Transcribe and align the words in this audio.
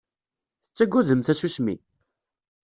Tettaggadem 0.63 1.21
tasusmi? 1.21 1.75